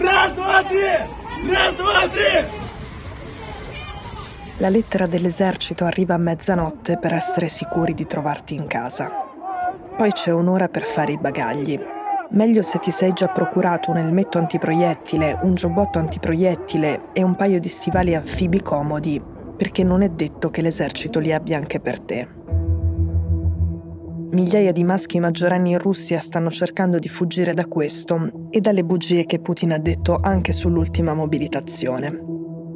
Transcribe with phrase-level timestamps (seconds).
[0.00, 1.52] Раз, два, три!
[1.52, 2.48] Раз, два, три!
[4.56, 9.10] La lettera dell'esercito arriva a mezzanotte per essere sicuri di trovarti in casa.
[9.94, 11.78] Poi c'è un'ora per fare i bagagli.
[12.30, 17.60] Meglio se ti sei già procurato un elmetto antiproiettile, un giubbotto antiproiettile e un paio
[17.60, 19.22] di stivali anfibi comodi,
[19.58, 22.26] perché non è detto che l'esercito li abbia anche per te.
[24.31, 29.25] Migliaia di maschi maggiorenni in Russia stanno cercando di fuggire da questo e dalle bugie
[29.25, 32.17] che Putin ha detto anche sull'ultima mobilitazione.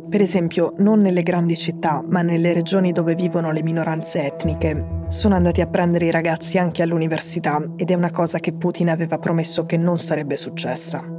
[0.10, 5.06] Per esempio, non nelle grandi città, ma nelle regioni dove vivono le minoranze etniche.
[5.08, 9.18] Sono andati a prendere i ragazzi anche all'università ed è una cosa che Putin aveva
[9.18, 11.15] promesso che non sarebbe successa.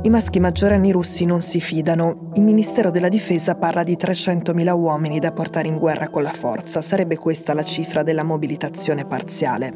[0.00, 2.30] I maschi maggiorenni russi non si fidano.
[2.34, 6.80] Il Ministero della Difesa parla di 300.000 uomini da portare in guerra con la forza.
[6.80, 9.72] Sarebbe questa la cifra della mobilitazione parziale.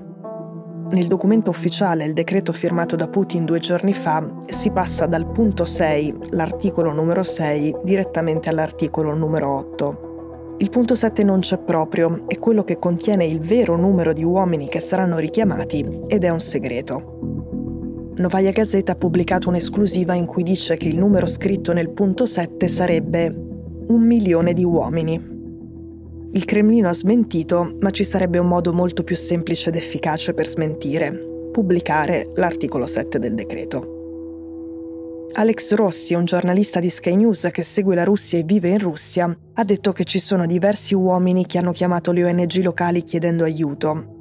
[0.90, 5.64] Nel documento ufficiale, il decreto firmato da Putin due giorni fa, si passa dal punto
[5.64, 10.54] 6, l'articolo numero 6, direttamente all'articolo numero 8.
[10.58, 14.68] Il punto 7 non c'è proprio, è quello che contiene il vero numero di uomini
[14.68, 17.31] che saranno richiamati ed è un segreto.
[18.22, 22.68] Novaya Gazeta ha pubblicato un'esclusiva in cui dice che il numero scritto nel punto 7
[22.68, 23.26] sarebbe
[23.88, 25.30] un milione di uomini.
[26.30, 30.46] Il Cremlino ha smentito, ma ci sarebbe un modo molto più semplice ed efficace per
[30.46, 31.12] smentire,
[31.50, 34.00] pubblicare l'articolo 7 del decreto.
[35.32, 39.36] Alex Rossi, un giornalista di Sky News che segue la Russia e vive in Russia,
[39.54, 44.11] ha detto che ci sono diversi uomini che hanno chiamato le ONG locali chiedendo aiuto.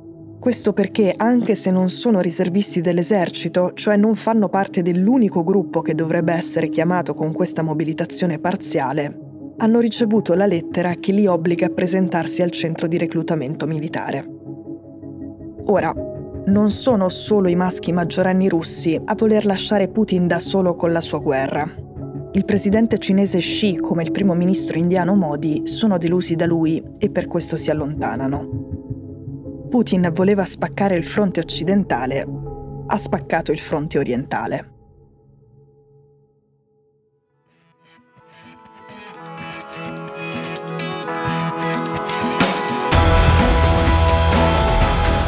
[0.42, 5.94] Questo perché, anche se non sono riservisti dell'esercito, cioè non fanno parte dell'unico gruppo che
[5.94, 11.70] dovrebbe essere chiamato con questa mobilitazione parziale, hanno ricevuto la lettera che li obbliga a
[11.70, 14.28] presentarsi al centro di reclutamento militare.
[15.66, 15.94] Ora,
[16.48, 21.02] non sono solo i maschi maggiorenni russi a voler lasciare Putin da solo con la
[21.02, 21.72] sua guerra.
[22.32, 27.12] Il presidente cinese Xi, come il primo ministro indiano Modi, sono delusi da lui e
[27.12, 28.71] per questo si allontanano.
[29.72, 32.28] Putin voleva spaccare il fronte occidentale,
[32.88, 34.70] ha spaccato il fronte orientale.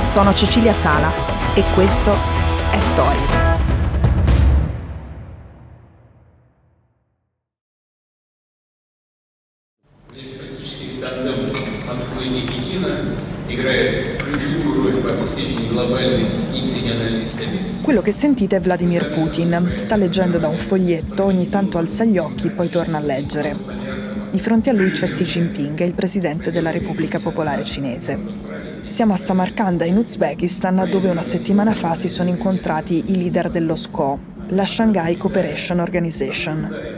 [0.04, 1.10] Sono Cecilia Sala
[1.56, 3.53] e questo è Stories.
[17.84, 19.72] Quello che sentite è Vladimir Putin.
[19.74, 23.58] Sta leggendo da un foglietto, ogni tanto alza gli occhi, poi torna a leggere.
[24.32, 28.18] Di fronte a lui c'è Xi Jinping, il presidente della Repubblica Popolare Cinese.
[28.86, 33.76] Siamo a Samarkanda, in Uzbekistan, dove una settimana fa si sono incontrati i leader dello
[33.76, 36.93] SCO, la Shanghai Cooperation Organization.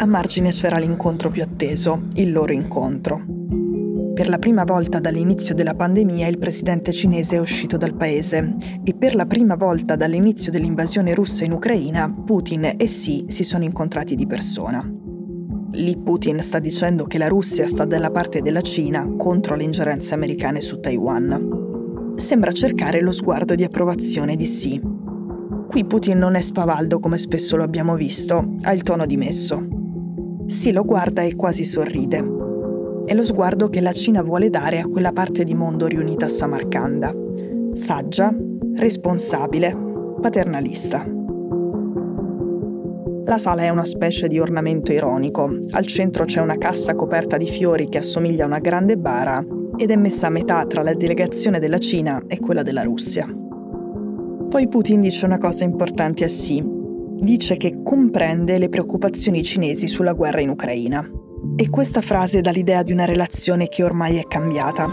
[0.00, 3.22] A margine c'era l'incontro più atteso, il loro incontro.
[4.14, 8.94] Per la prima volta dall'inizio della pandemia il presidente cinese è uscito dal paese e
[8.94, 14.14] per la prima volta dall'inizio dell'invasione russa in Ucraina Putin e Xi si sono incontrati
[14.14, 14.82] di persona.
[15.72, 20.14] Lì Putin sta dicendo che la Russia sta dalla parte della Cina contro le ingerenze
[20.14, 22.14] americane su Taiwan.
[22.16, 24.80] Sembra cercare lo sguardo di approvazione di sì.
[25.68, 29.78] Qui Putin non è spavaldo come spesso lo abbiamo visto, ha il tono dimesso.
[30.50, 32.18] Sì lo guarda e quasi sorride.
[33.06, 36.28] È lo sguardo che la Cina vuole dare a quella parte di mondo riunita a
[36.28, 37.14] Samarcanda.
[37.72, 38.34] Saggia,
[38.74, 39.74] responsabile,
[40.20, 41.06] paternalista.
[43.24, 45.56] La sala è una specie di ornamento ironico.
[45.70, 49.46] Al centro c'è una cassa coperta di fiori che assomiglia a una grande bara
[49.76, 53.24] ed è messa a metà tra la delegazione della Cina e quella della Russia.
[54.48, 56.79] Poi Putin dice una cosa importante a Xi.
[57.20, 61.08] Dice che comprende le preoccupazioni cinesi sulla guerra in Ucraina.
[61.56, 64.88] E questa frase dà l'idea di una relazione che ormai è cambiata.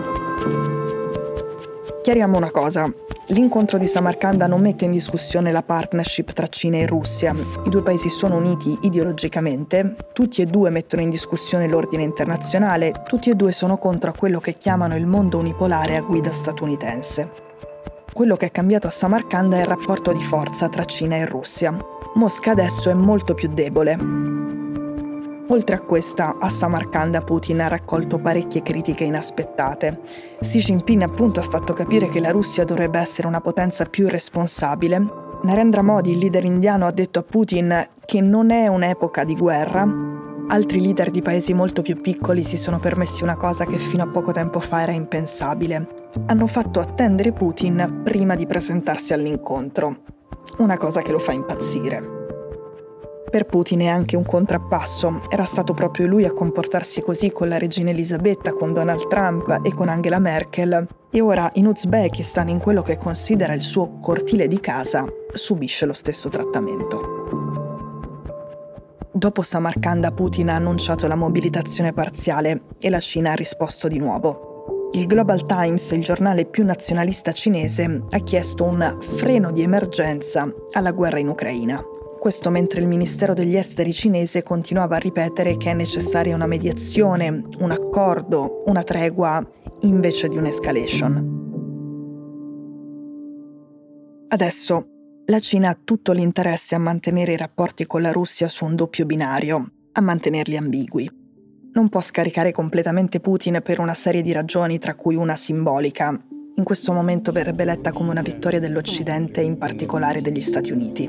[2.01, 2.91] Chiariamo una cosa,
[3.31, 7.35] L'incontro di Samarcanda non mette in discussione la partnership tra Cina e Russia.
[7.65, 13.29] I due paesi sono uniti ideologicamente, tutti e due mettono in discussione l'ordine internazionale, tutti
[13.29, 17.29] e due sono contro a quello che chiamano il mondo unipolare a guida statunitense.
[18.13, 21.77] Quello che è cambiato a Samarcanda è il rapporto di forza tra Cina e Russia.
[22.17, 23.95] Mosca adesso è molto più debole,
[25.49, 30.01] Oltre a questa, a Samarkanda Putin ha raccolto parecchie critiche inaspettate.
[30.41, 35.07] Xi Jinping appunto ha fatto capire che la Russia dovrebbe essere una potenza più responsabile.
[35.43, 39.87] Narendra Modi, il leader indiano, ha detto a Putin che non è un'epoca di guerra.
[40.49, 44.07] Altri leader di paesi molto più piccoli si sono permessi una cosa che fino a
[44.09, 46.09] poco tempo fa era impensabile.
[46.25, 50.16] Hanno fatto attendere Putin prima di presentarsi all'incontro.
[50.57, 52.15] Una cosa che lo fa impazzire.
[53.29, 55.23] Per Putin è anche un contrappasso.
[55.29, 59.73] Era stato proprio lui a comportarsi così con la regina Elisabetta, con Donald Trump e
[59.73, 60.87] con Angela Merkel.
[61.11, 65.93] E ora in Uzbekistan, in quello che considera il suo cortile di casa, subisce lo
[65.93, 67.15] stesso trattamento.
[69.11, 74.46] Dopo Samarkanda Putin ha annunciato la mobilitazione parziale e la Cina ha risposto di nuovo.
[74.93, 80.91] Il Global Times, il giornale più nazionalista cinese, ha chiesto un freno di emergenza alla
[80.91, 81.83] guerra in Ucraina.
[82.17, 87.43] Questo mentre il Ministero degli Esteri cinese continuava a ripetere che è necessaria una mediazione,
[87.59, 89.45] un accordo, una tregua,
[89.81, 91.35] invece di un'escalation.
[94.29, 94.85] Adesso
[95.25, 99.05] la Cina ha tutto l'interesse a mantenere i rapporti con la Russia su un doppio
[99.05, 101.26] binario, a mantenerli ambigui.
[101.77, 106.09] Non può scaricare completamente Putin per una serie di ragioni, tra cui una simbolica,
[106.55, 111.07] in questo momento verrebbe letta come una vittoria dell'Occidente in particolare degli Stati Uniti.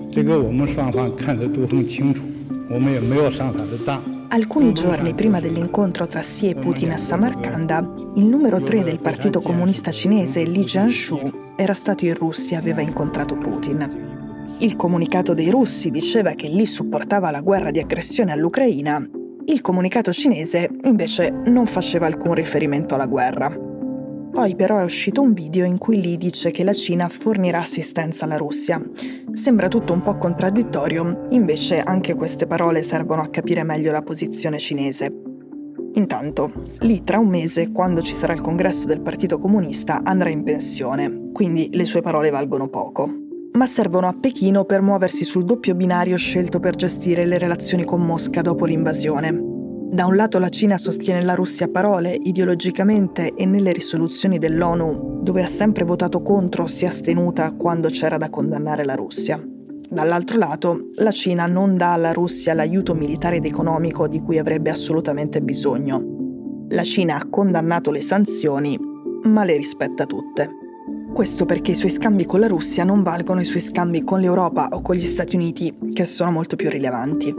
[4.29, 9.41] Alcuni giorni prima dell'incontro tra Xi e Putin a Samarkanda, il numero 3 del Partito
[9.41, 14.57] Comunista Cinese, Li Jianshu, era stato in Russia e aveva incontrato Putin.
[14.59, 19.09] Il comunicato dei russi diceva che Li supportava la guerra di aggressione all'Ucraina,
[19.49, 23.49] il comunicato cinese invece non faceva alcun riferimento alla guerra.
[24.31, 28.27] Poi però è uscito un video in cui Lee dice che la Cina fornirà assistenza
[28.27, 28.81] alla Russia.
[29.33, 34.59] Sembra tutto un po' contraddittorio, invece anche queste parole servono a capire meglio la posizione
[34.59, 35.13] cinese.
[35.95, 40.45] Intanto, lì tra un mese, quando ci sarà il congresso del Partito Comunista, andrà in
[40.45, 43.28] pensione, quindi le sue parole valgono poco.
[43.59, 48.01] Ma servono a Pechino per muoversi sul doppio binario scelto per gestire le relazioni con
[48.01, 49.37] Mosca dopo l'invasione.
[49.91, 55.23] Da un lato la Cina sostiene la Russia a parole, ideologicamente e nelle risoluzioni dell'ONU,
[55.25, 59.45] dove ha sempre votato contro o si è astenuta quando c'era da condannare la Russia.
[59.91, 64.71] Dall'altro lato, la Cina non dà alla Russia l'aiuto militare ed economico di cui avrebbe
[64.71, 66.67] assolutamente bisogno.
[66.69, 68.79] La Cina ha condannato le sanzioni,
[69.25, 70.49] ma le rispetta tutte.
[71.19, 74.69] Questo perché i suoi scambi con la Russia non valgono i suoi scambi con l'Europa
[74.71, 77.35] o con gli Stati Uniti, che sono molto più rilevanti.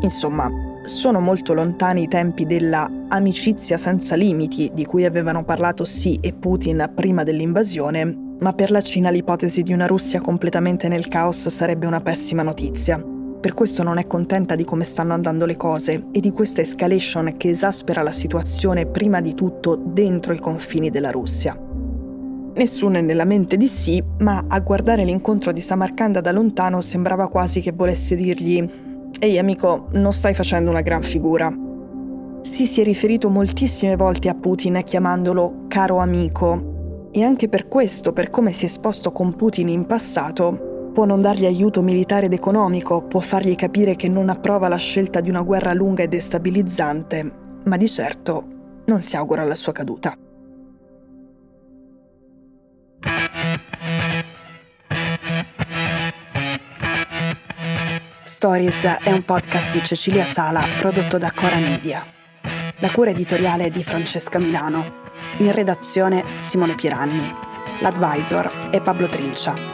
[0.00, 0.50] Insomma,
[0.86, 6.32] sono molto lontani i tempi della amicizia senza limiti di cui avevano parlato Xi e
[6.32, 11.86] Putin prima dell'invasione, ma per la Cina l'ipotesi di una Russia completamente nel caos sarebbe
[11.86, 13.13] una pessima notizia.
[13.44, 17.34] Per questo non è contenta di come stanno andando le cose e di questa escalation
[17.36, 21.54] che esaspera la situazione prima di tutto dentro i confini della Russia.
[22.54, 27.28] Nessuno è nella mente di sì, ma a guardare l'incontro di Samarcanda da lontano sembrava
[27.28, 28.66] quasi che volesse dirgli
[29.18, 31.54] Ehi amico, non stai facendo una gran figura.
[32.40, 38.14] Si si è riferito moltissime volte a Putin chiamandolo caro amico e anche per questo,
[38.14, 42.32] per come si è esposto con Putin in passato, può non dargli aiuto militare ed
[42.32, 47.32] economico, può fargli capire che non approva la scelta di una guerra lunga e destabilizzante,
[47.64, 48.44] ma di certo
[48.86, 50.16] non si augura la sua caduta.
[58.22, 62.04] Stories è un podcast di Cecilia Sala prodotto da Cora Media.
[62.78, 65.02] La cura editoriale è di Francesca Milano.
[65.38, 67.32] In redazione Simone Piranni.
[67.80, 69.73] L'advisor è Pablo Trincia.